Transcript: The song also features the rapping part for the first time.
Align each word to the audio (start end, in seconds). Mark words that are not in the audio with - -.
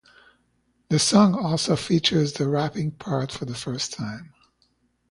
The 0.89 0.97
song 0.97 1.35
also 1.35 1.75
features 1.75 2.33
the 2.33 2.49
rapping 2.49 2.89
part 2.89 3.31
for 3.31 3.45
the 3.45 3.53
first 3.53 3.93
time. 3.93 4.33